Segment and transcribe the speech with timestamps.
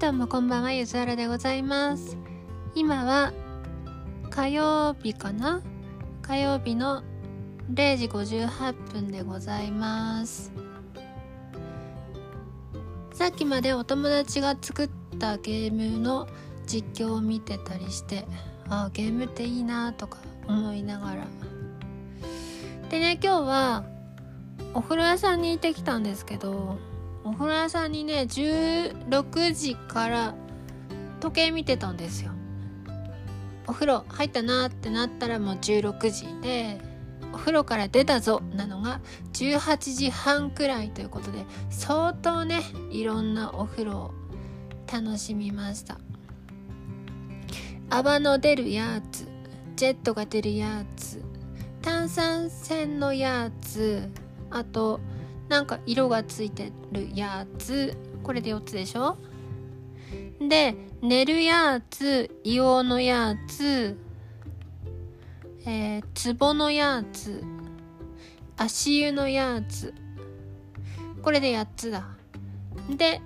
[0.00, 2.16] どうもこんばんはゆずはらでございます。
[2.74, 3.34] 今は
[4.30, 5.60] 火曜日かな？
[6.22, 7.02] 火曜日の
[7.74, 10.52] 0時58分でございます。
[13.12, 16.26] さっきまでお友達が作ったゲームの
[16.66, 18.24] 実況を見てたりして
[18.70, 20.16] ああゲームっていいなとか
[20.48, 21.26] 思いながら。
[22.88, 23.84] でね今日は
[24.72, 26.78] お風呂屋さんに行ってきたんですけど
[27.24, 30.34] お風呂屋さんにね16時から
[31.20, 32.32] 時計見てたんですよ。
[33.66, 36.80] お風呂入ったなってなったらもう16時で
[37.32, 39.00] お風呂から出たぞなのが
[39.34, 44.14] 18時半くらいということで相当ねいろんなお風呂を
[44.92, 45.98] 楽しみました。
[47.90, 49.28] 泡の出るやつ
[49.74, 51.22] ジェットが出るやつ
[51.82, 54.08] 炭酸泉のやつ
[54.50, 55.00] あと
[55.50, 57.96] なんか色がついてるやつ。
[58.22, 59.18] これで4つでしょ？
[60.40, 63.98] で寝るやつ硫黄のやつ。
[65.66, 67.42] えー、壺のやつ。
[68.56, 69.92] 足湯のやつ。
[71.20, 72.06] これで8つだ。
[72.88, 73.20] で、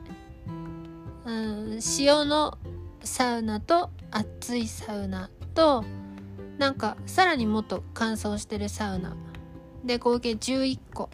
[1.26, 2.56] うん、塩の
[3.02, 5.84] サウナと熱いサウナと
[6.56, 9.14] なんかさらにもっと乾燥してるサウナ。
[9.84, 11.10] で合計11個。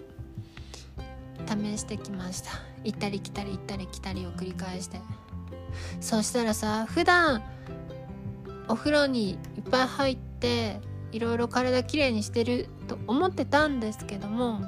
[1.47, 2.51] 試してきました。
[2.85, 5.01] 行ったり来たり行ったり来たりを繰り返して。
[6.01, 7.43] そしたらさ普段
[8.69, 9.39] お風呂にいっ
[9.71, 10.81] ぱい入って
[11.13, 14.61] いろいろ体きれいにしてると思ってたんですけども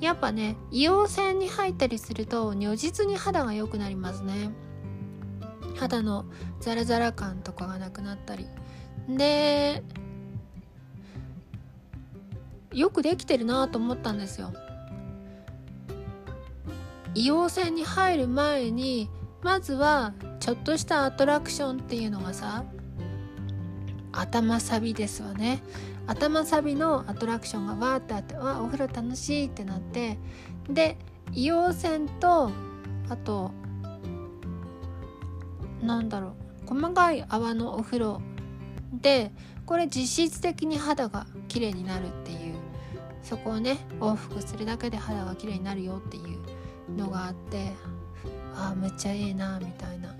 [0.00, 4.50] やっぱね硫黄泉に入ったりすると如実に肌が良くなりますね。
[5.76, 6.26] 肌の
[6.60, 8.46] ザラザラ感とかがなくなったり。
[9.08, 9.82] で
[12.72, 14.52] よくできてるなと思ったんですよ。
[17.14, 19.10] 硫黄泉に入る前に
[19.42, 22.64] まずはちょっとしたアトラクションっていうのがさ
[24.12, 25.62] 頭サビですわね。
[26.06, 30.18] 頭サビのアトラクションがわーってあってわお風呂楽しいってなって
[30.68, 30.98] で
[31.30, 32.50] 硫黄泉と
[33.08, 33.52] あと
[35.80, 36.34] なんだろ
[36.66, 38.20] う細かい泡のお風呂
[38.92, 39.32] で
[39.64, 42.52] これ実質的に肌が綺麗になるっていう。
[43.22, 46.38] そこをね往復するだけで肌が綺麗になるよっていう
[46.96, 47.72] のがあって
[48.54, 50.14] あめっちゃええなみたいな。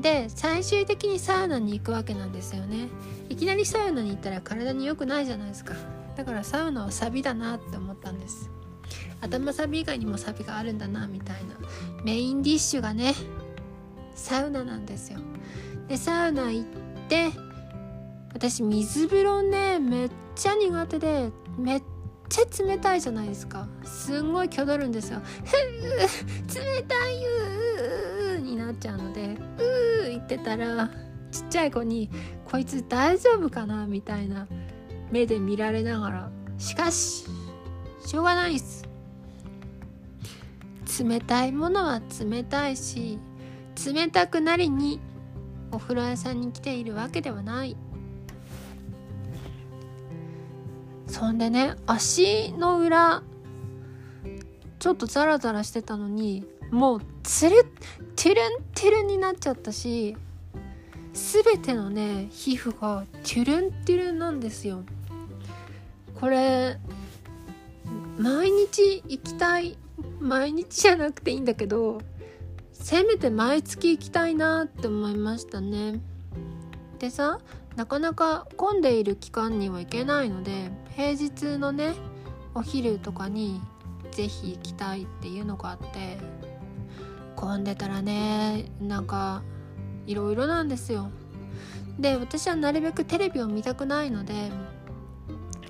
[0.00, 2.88] で最終的にサウナに行くわけなんですよね。
[3.28, 5.74] いきなりサウナに行ったら体に良くないじゃないですか。
[6.16, 8.50] だからサウナはサビだなって思ったんです。
[9.20, 11.56] 頭サビ以外にもサビがあるんだなみたいな。
[12.04, 13.14] メインディッシュがね
[14.14, 15.18] サウナなんですよ。
[15.88, 16.64] でサウナ行っ
[17.08, 17.30] て
[18.34, 21.82] 私水風呂ねめっちゃ苦手でめっ
[22.28, 23.66] ちゃ冷たいじゃないですか。
[23.84, 25.20] すんごい挙取るんですよ。
[25.44, 25.52] ふ
[26.54, 27.24] 冷たい
[28.34, 30.90] ううになっちゃうのでうー言ってたら
[31.30, 32.10] ちっちゃい子に
[32.44, 34.46] こいつ大丈夫かなみたいな
[35.10, 37.26] 目で見られながらしかし
[38.04, 38.84] しょうがないっす。
[41.04, 43.18] 冷たいものは冷たいし
[43.84, 45.00] 冷たくなりに
[45.70, 47.76] お風呂屋さんに来ているわけではない。
[51.16, 53.22] そんでね足の裏
[54.78, 57.64] ちょっとザラザラしてたのにもうつる
[58.16, 60.14] トゥルントゥルンになっちゃったし
[61.14, 64.82] 全てのね皮膚がトゥルントゥルンなんですよ。
[66.20, 66.76] これ
[68.18, 69.78] 毎日行きたい
[70.20, 72.02] 毎日じゃなくていいんだけど
[72.74, 75.98] せめて毎月行きたいなって思いましたね。
[76.98, 77.40] でさ
[77.76, 81.94] なかなか混んでいる期間には行けないので平日のね
[82.54, 83.60] お昼とかに
[84.12, 86.18] 是非行きたいっていうのがあって
[87.34, 89.42] 混んでたらねなんか
[90.06, 91.10] いろいろなんですよ。
[91.98, 94.50] で私はなるべくテレビを見たくないので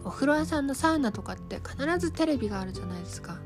[0.05, 3.39] お風呂屋さんのサウナとかって必ずテレビがあるじゃないですか。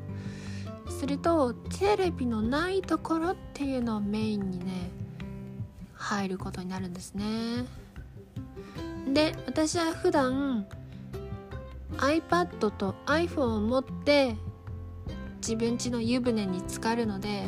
[0.88, 4.90] するとテレビのないところっていうのをメインにね
[6.00, 7.66] 入ることになるんですね。
[9.12, 10.66] で私は普段
[11.98, 14.34] iPad と iPhone を持って
[15.40, 17.44] 自分家の湯船に浸かるので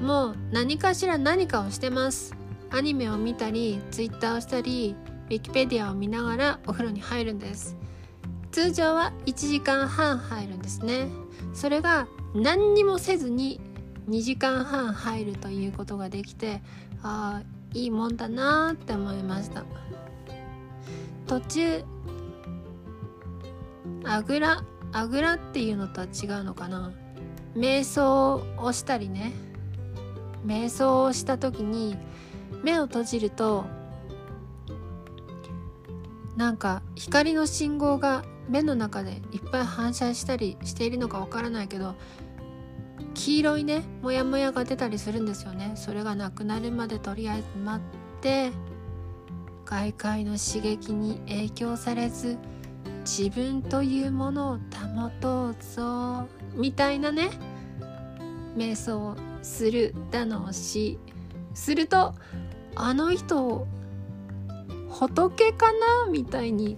[0.00, 2.34] もう何かしら何かをしてます。
[2.70, 4.94] アニメを見たり Twitter をしたり
[5.28, 7.76] Wikipedia を見ながらお風呂に入るんです。
[8.50, 11.08] 通常は1時間半入るんですね。
[11.54, 13.60] それが何にもせずに
[14.08, 16.62] 2時間半入るということができて
[17.02, 19.64] ああいいもんだなって思いました。
[21.26, 21.84] 途中
[24.04, 26.92] あぐらあぐらっていうのとは違うのかな。
[27.56, 29.32] 瞑想をしたりね。
[30.46, 31.96] 瞑想をした時に
[32.62, 33.64] 目を閉じると
[36.36, 41.94] なんか光の信号が目の中でいっぱい反射したりしているのかわからないけど
[43.24, 45.74] 黄色いねモヤモヤが出たりするんですよね。
[45.76, 48.50] それがなくなるまでとりあえず待って
[49.64, 52.36] 外界の刺激に影響されず
[53.04, 54.58] 自分というものを
[54.96, 57.30] 保とうぞみたいなね
[58.56, 60.98] 瞑想するだのをし。
[61.54, 62.14] すると
[62.74, 63.68] あの人
[64.88, 66.76] 仏かなみたいに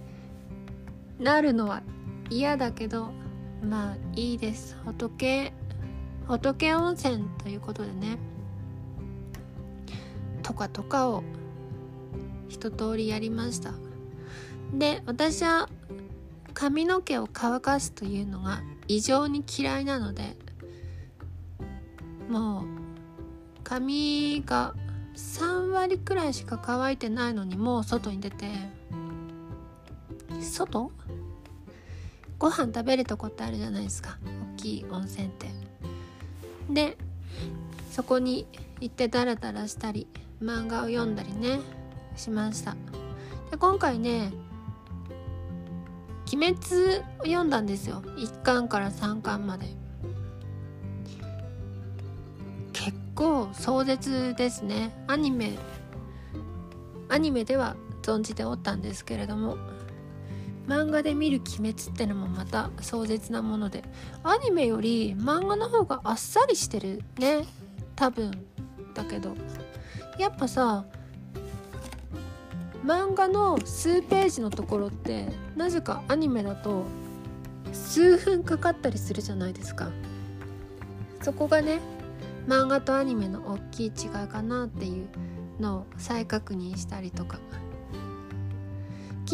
[1.17, 1.81] なるのは
[2.29, 3.11] 嫌だけど
[3.63, 4.77] まあいいです。
[4.85, 5.53] 仏
[6.27, 8.17] 仏温泉ということでね
[10.41, 11.23] とかとかを
[12.49, 13.73] 一通りやりました。
[14.73, 15.69] で私は
[16.53, 20.35] 髪の毛を乾かすというのが異常に嫌いなので
[22.29, 22.65] もう
[23.63, 24.73] 髪が
[25.15, 28.47] 3割くらいしか乾いてないのにもう外に出て
[30.41, 30.91] 外？
[32.37, 34.17] ご飯食べるとこってあるじゃないですか。
[34.53, 35.47] 大きい温泉って。
[36.69, 36.97] で
[37.91, 38.47] そこに
[38.79, 40.07] 行ってダラダラしたり
[40.41, 41.59] 漫画を読んだりね
[42.15, 42.75] しました。
[43.51, 44.31] で今回ね
[46.33, 48.01] 「鬼滅」を読んだんですよ。
[48.17, 49.67] 1巻から3巻まで。
[52.73, 54.91] 結構壮絶ですね。
[55.07, 55.57] アニメ
[57.07, 59.57] アニメでは存じておったんですけれども。
[60.67, 63.83] 漫画で見る鬼滅ってのもまた壮絶なもので
[64.23, 67.45] アニメより漫画の方があっさりしてるね。
[67.95, 68.31] 多分
[68.93, 69.35] だけど。
[70.17, 70.85] やっぱさ
[72.85, 76.85] 漫画の数ページのところってなぜかアニメだと
[77.73, 79.89] 数分かかったりするじゃないですか。
[81.21, 81.79] そこがね
[82.47, 85.07] 漫画とアニメの大きい違いかなっていう
[85.59, 87.39] のを再確認したりとか。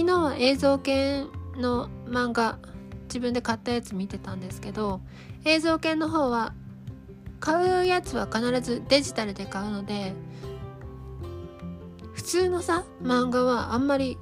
[0.02, 1.26] 昨日は映像系
[1.58, 2.58] の漫画
[3.04, 5.00] 自分で買ったやつ見てたんですけど
[5.46, 6.56] 映像系の方は
[7.40, 10.14] 買うやつは必ずデジタルで買うので
[12.14, 14.18] 普通のさ漫画はあんまり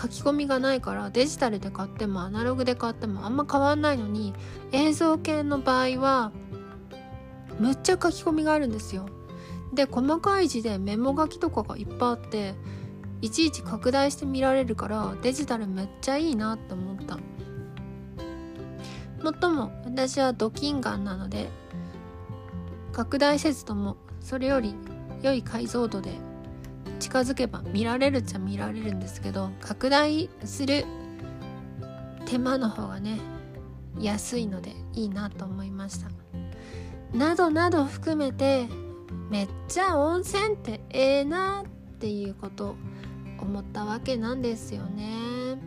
[0.00, 4.34] 書き込みがないからデジタルで買ってもアナログで買ってもあんま変わんないのに
[4.70, 6.30] 映像系の場合は
[7.58, 9.08] むっちゃ書き込みがあるんですよ。
[9.74, 12.54] で細かい字でメモ書きとかがいっぱいあって
[13.22, 17.18] いちいち拡大して見られるからデジタルめっちゃいいなって思った。
[19.22, 21.48] もっとも私はドキンガンなので
[22.92, 24.74] 拡大せずともそれより
[25.22, 26.12] 良い解像度で
[27.00, 30.84] 近づけば見られるっちゃ見られるんですけど拡大する
[32.26, 33.18] 手間の方がね
[33.98, 36.10] 安いのでいいなと思いました。
[37.12, 38.68] などなど含めて
[39.30, 42.76] めっちゃ温泉ってええなっていうこと。
[43.44, 45.58] 思ったわけなんですよね。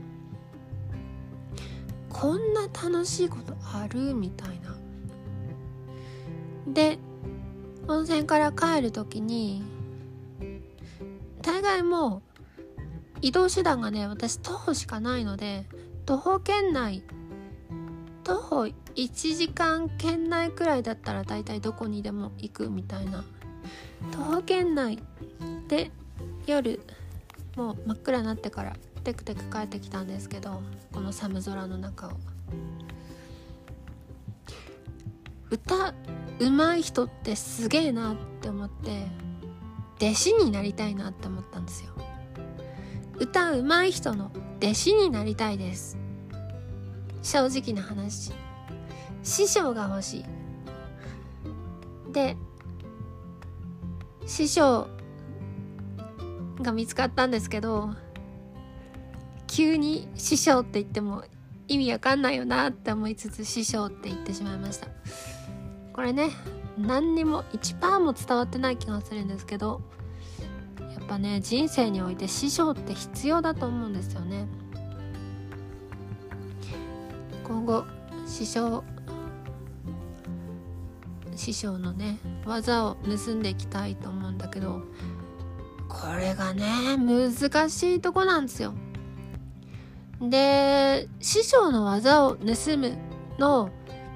[2.09, 4.75] こんな楽しいことあるみたいな。
[6.67, 6.99] で
[7.87, 9.63] 温泉から帰る時に
[11.41, 12.21] 大概もう
[13.21, 15.65] 移動手段がね私徒歩しかないので
[16.05, 17.03] 徒歩圏内
[18.23, 18.63] 徒歩
[18.95, 23.23] 1時間圏内くらいだったら大体どこにでも行くみたいな。
[24.11, 24.99] 徒歩圏内
[25.67, 25.91] で
[26.45, 26.79] 夜
[27.59, 28.73] もう真っ暗になってから
[29.03, 30.61] テクテク帰ってきたんですけど
[30.93, 32.11] この寒空の中を。
[35.49, 35.93] 歌
[36.39, 39.07] うまい人ってすげえなって思って
[39.97, 41.91] 弟子になりたいなって思ったんですよ。
[43.17, 45.97] 歌うまい人の弟子になりたいです。
[47.21, 48.31] 正直な話。
[49.23, 50.25] 師匠が欲しい。
[52.13, 52.37] で
[54.25, 54.87] 師匠
[56.61, 57.91] が見つかったんですけど
[59.47, 61.23] 急に師匠って言っても
[61.67, 64.87] 意味わかんないよなって思いつつ師匠って言ってしまいました。
[65.93, 66.29] これね
[66.77, 69.81] 何にも1%も伝わってない気がするんですけど
[70.79, 74.47] やっぱね人生において師匠って必要だと思うんですよね。
[77.43, 77.83] 今後
[78.27, 78.83] 師匠
[81.35, 84.83] 師匠のね技を盗んでいきたいと思うんだけど
[85.99, 88.73] これがね難しいとこなんですよ
[90.21, 92.97] で師匠の技を盗む
[93.37, 93.69] の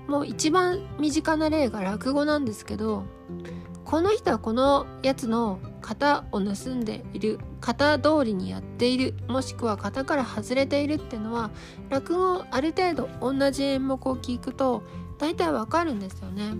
[0.08, 3.04] もう一番身近な例が落語なんですけど
[3.86, 11.52] この人はこのやつの型を盗んでいる型通りにやっているもしくは型から外れているっていうのは
[11.90, 14.84] 落語ある程度同じ演目を聞くと
[15.18, 16.54] 大体わかるんですよね。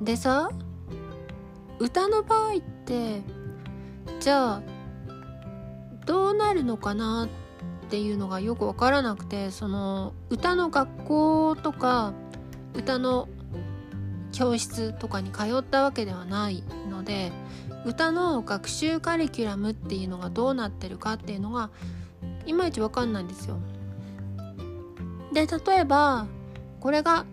[0.00, 0.50] でさ
[1.78, 3.22] 歌の場合って
[4.20, 4.62] じゃあ
[6.06, 7.28] どうなるのかな
[7.86, 12.12] っていうのがよく分からなくてその歌の学校とか
[12.74, 13.28] 歌の
[14.32, 17.32] 教室とかに通ったわけではないので
[17.84, 21.70] 歌の学習カリキュラムっていうのがどうなってるかっていうのが
[22.44, 23.58] いまいち分かんないんですよ。
[25.32, 26.26] で例えば
[26.80, 27.26] これが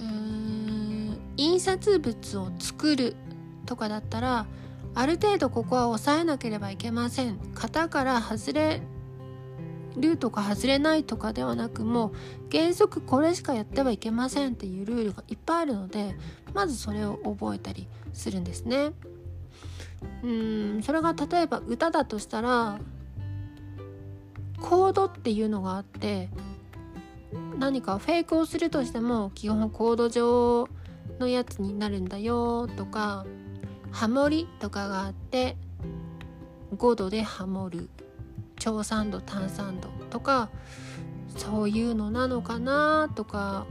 [0.00, 3.16] うん印刷物を作る
[3.64, 4.46] とかだったら
[4.94, 8.80] ある程度ここは抑えなければいけません型から外れ
[9.96, 12.12] るとか外れないとかではなくもう
[12.50, 16.14] 原則これしかやってはいけませんっていうルールがいっぱいあるので
[16.52, 18.92] まずそれを覚えたりするんですね。
[20.22, 22.78] うんそれが例えば歌だとしたら
[24.60, 26.28] コードっていうのがあって
[27.58, 30.68] 何かフェイクをするとしても基本コード上
[31.18, 33.24] のやつになるんだよとか
[33.94, 35.56] ハモリとかがあって
[36.76, 37.88] 5度でハモる。
[38.58, 40.48] 超酸度炭酸度とか
[41.36, 43.66] そういうのなのかなとか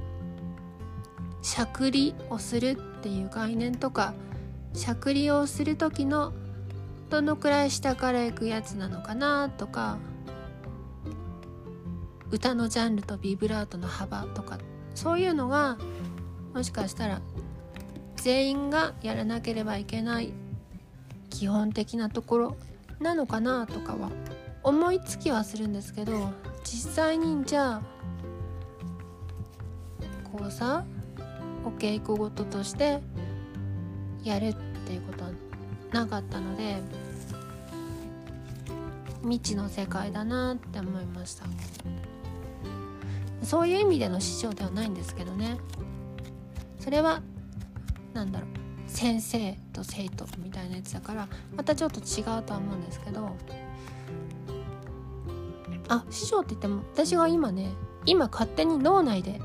[1.42, 4.13] しゃくりをするっていう概念とか
[4.74, 6.34] しゃくりをする時の
[7.10, 9.98] どのくらい下から行くやつなのかなとか
[12.30, 14.58] 歌のジャンルとビブラートの幅とか
[14.96, 15.77] そういうのが
[16.53, 17.22] もしかしたら
[18.24, 20.32] 全員がやらなければいけない
[21.30, 22.58] 基本的なところ
[23.01, 24.10] なのかなとかは
[24.63, 26.32] 思いつきはするんですけど
[26.63, 27.82] 実際にじゃあ
[30.32, 30.86] こうさ
[31.65, 33.01] お稽古事として
[34.24, 34.56] やるっ
[34.88, 35.32] ていうことは
[35.92, 36.77] なかったので
[39.22, 41.46] 未知の世界だなって思いました。
[43.44, 45.58] そういう意味での師匠ではないんですけどね。
[46.80, 47.22] それは
[48.13, 48.50] 何だろう
[48.88, 53.36] 先生と生徒みたいなやつだからまたちょっと違うとは思うんですけど
[55.89, 57.72] あ師匠って言っても私が今ね
[58.05, 59.39] 今勝手に脳内で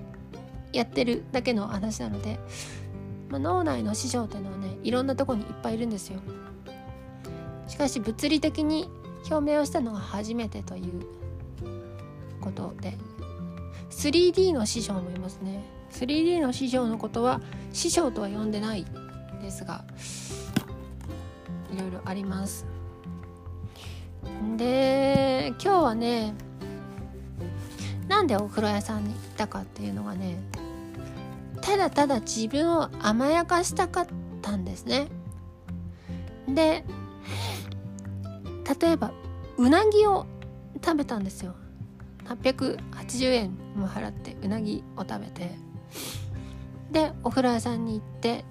[0.73, 2.39] やってるだけの話なので、
[3.29, 6.21] まあ、脳内の師匠っていうのはねいろんなとこにいっぱいいるんですよ。
[7.67, 8.89] しかし物理的に
[9.31, 11.07] 表明をしたのが初めてという
[12.41, 12.97] ことで
[13.91, 15.78] 3D の師匠もいますね。
[15.91, 17.41] 3D の師匠のことは
[17.73, 18.85] 師匠とは呼んでない
[19.43, 19.85] ですが
[21.73, 22.67] いろいろあります。
[24.57, 26.35] で今日はね
[28.09, 30.39] なんでお風呂屋さんに行ったかっていうのがね
[31.61, 34.07] ただただ自分を甘やかしたかっ
[34.43, 35.09] たんですね。
[36.49, 36.85] で
[38.81, 39.13] 例えば
[39.57, 40.27] うなぎを
[40.85, 41.55] 食べたんですよ。
[42.27, 45.68] 880円も払ってうなぎを食べて。
[46.91, 48.45] でお風呂屋さんに行って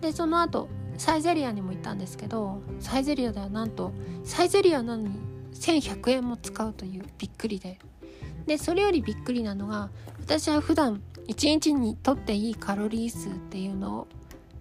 [0.00, 3.92] でその後サイゼリアにも行ったんですけどサイゼリアではなんと
[4.24, 5.18] サイゼリアなのに
[5.54, 7.78] 1100円も使うというびっくりで。
[8.46, 14.08] でそれよりびっくりなのが私は普段1日にとっていいカロリー数っていうのを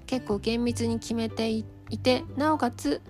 [0.06, 3.02] 結構厳密に決めていてなおかつ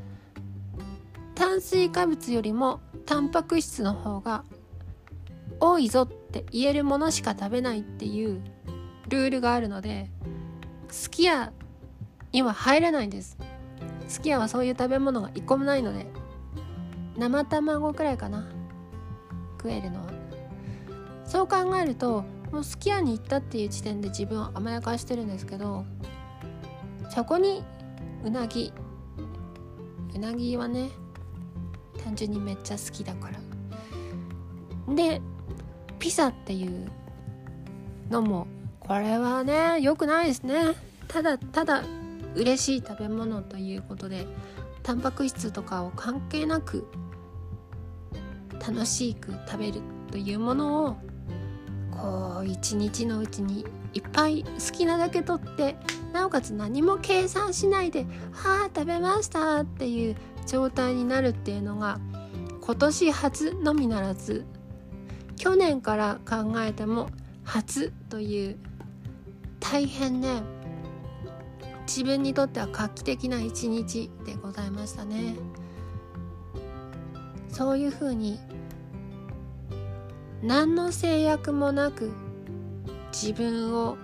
[1.36, 4.44] 炭水化物よりもタンパク質の方が
[5.60, 8.42] 多いぞっって言えるものしか食べないっていう
[9.10, 10.12] ルールがあるので
[10.90, 11.52] すき家
[12.32, 13.38] には入れないんです。
[14.08, 16.06] すき家はそういう食べ物が一個もないので
[17.18, 18.48] 生卵くらいかな。
[19.58, 20.10] 食えるのは。
[21.26, 25.86] そう考えるともうすき家に行ったっていう時点で自分を甘やかしてるんですけど
[27.10, 27.64] そこに
[28.24, 28.74] うなぎ
[30.16, 30.90] うなぎはね
[32.04, 33.30] 単純にめっちゃ好きだか
[34.88, 34.96] ら。
[34.96, 35.22] で
[36.00, 36.90] ピザっていう
[38.10, 38.48] のも
[38.80, 40.76] これはね良くないですね。
[41.08, 41.84] ただただ
[42.36, 44.28] 嬉しい食べ物ということで
[44.84, 46.88] タンパク質とかを関係なく
[48.60, 50.98] 楽しく食べるというものを
[51.92, 55.76] こう一日のうちにいっぱい好きなだけ取って
[56.14, 60.16] なおかつ何も計算しないで「はあ食べました」っていう
[60.46, 62.00] 状態になるっていうのが
[62.62, 64.46] 今年初のみならず
[65.40, 67.10] 去年から考えても
[67.44, 68.58] 初という
[69.60, 70.44] 大変ね
[71.88, 75.36] 自分にとっては画期的な一日でございましたね。
[77.50, 78.40] そういうふうに
[80.44, 82.12] 何の制約もなく
[83.12, 83.98] 自分を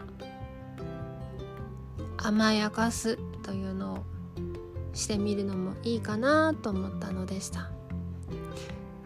[2.18, 3.98] 甘やかすというのを
[4.94, 7.70] してみるのもいいかなと思ったのでした。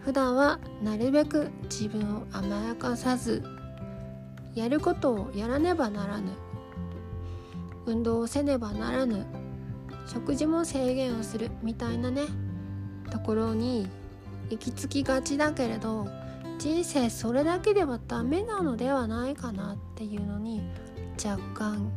[0.04, 3.42] 普段はなるべく自分を甘やかさず
[4.54, 6.32] やることをやらねばならぬ
[7.86, 9.26] 運動をせねばならぬ
[10.06, 12.22] 食事も制限をするみたいなね
[13.10, 13.88] ところに
[14.50, 16.06] 行き着きがちだけれど
[16.58, 20.62] 人生それだけではダメなのではないかなっていうのに
[21.24, 21.92] 若干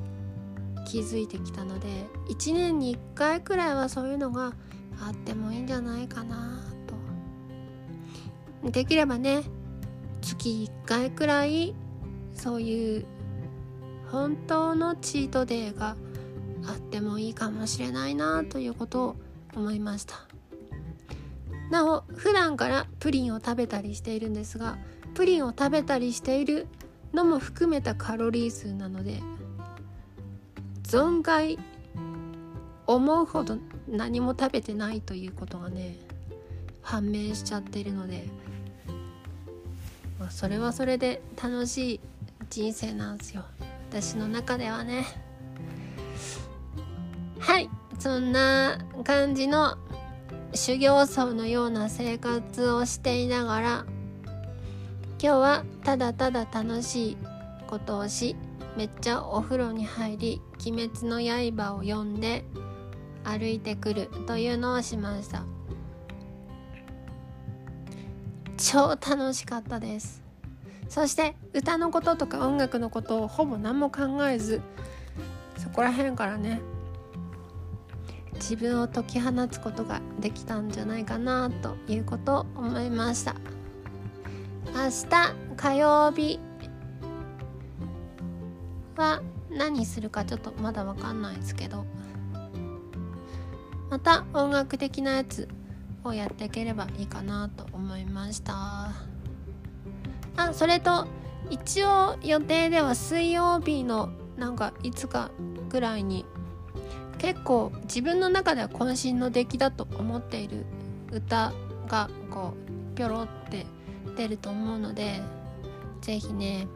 [0.86, 1.88] 気づいてきたので
[2.30, 4.54] 1年に1回くらいはそういうのが
[5.02, 6.73] あってもいいんじゃないかな。
[8.72, 9.44] できればね
[10.22, 11.76] 月1回くらい
[12.34, 13.06] そういう
[14.10, 15.96] 本当のチートデーが
[16.66, 19.16] あってもいいかもしれないなということを
[19.56, 20.16] 思いました。
[21.70, 24.78] なお普段からプリンを食べたりしているんですが
[25.16, 26.68] プリンを食べたりしている
[27.14, 29.22] のも含めたカロリー数なので
[30.84, 31.58] 存外
[32.86, 35.96] 思うほど何も食べてないということがね
[36.84, 38.26] 判明しちゃってるので、
[40.20, 42.00] まあ、それはそれで楽しい
[42.50, 43.44] 人生なんですよ。
[43.90, 45.06] 私の中ではね。
[47.40, 47.70] はい。
[48.00, 49.78] そんな感じの
[50.54, 53.86] 修行僧のような生活をしていながら
[55.22, 57.18] 今日はただただ楽しい
[57.66, 58.36] ことをし
[58.76, 62.44] めっちゃお風呂に入り「鬼滅の刃」を読んで
[63.24, 65.44] 歩いてくるというのをしました。
[68.64, 70.24] 超楽しかったです。
[70.88, 74.62] そして歌のこととか音楽のことをほぼ何も考えず
[75.58, 76.62] そこら辺からね
[78.36, 83.36] 自分を解き放つことができたんじゃないかなということを思いました。
[84.68, 86.40] 明日火曜日
[88.96, 91.86] は何するかちょっとまだ分かんないですけど
[93.90, 95.48] また音楽的なやつ
[96.04, 98.92] をやっていければいいかなと思いました。
[100.36, 101.08] あそれと
[101.50, 105.32] 一応予定では水曜日のなんかいつか
[105.70, 106.26] ぐらいに
[107.20, 110.66] 結構自分の中では渾身の出来だと思っている
[111.12, 111.54] 歌
[111.88, 112.54] がこ
[112.94, 113.66] うピョロって
[114.18, 115.22] 出ると思うので
[116.02, 116.68] 是非ね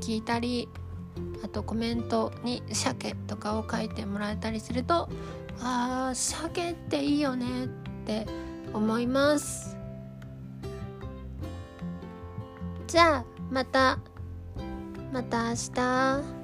[0.00, 0.68] 聞いたり
[1.44, 5.08] あとコメントに「鮭」とかを書いてもらえたりすると
[5.60, 7.68] あー鮭っていいよねっ
[8.06, 8.26] て
[8.72, 9.76] 思います
[12.86, 13.98] じゃあまた
[15.12, 16.37] また明日。